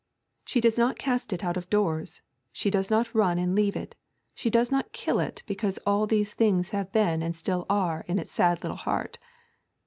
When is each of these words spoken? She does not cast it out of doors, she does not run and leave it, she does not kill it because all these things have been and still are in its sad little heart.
She 0.45 0.59
does 0.59 0.79
not 0.79 0.97
cast 0.97 1.31
it 1.31 1.43
out 1.43 1.57
of 1.57 1.69
doors, 1.69 2.23
she 2.51 2.71
does 2.71 2.89
not 2.89 3.13
run 3.13 3.37
and 3.37 3.53
leave 3.53 3.75
it, 3.75 3.93
she 4.33 4.49
does 4.49 4.71
not 4.71 4.91
kill 4.93 5.19
it 5.19 5.43
because 5.45 5.77
all 5.85 6.07
these 6.07 6.33
things 6.33 6.71
have 6.71 6.91
been 6.91 7.21
and 7.21 7.37
still 7.37 7.67
are 7.69 8.03
in 8.07 8.17
its 8.17 8.31
sad 8.31 8.63
little 8.63 8.77
heart. 8.77 9.19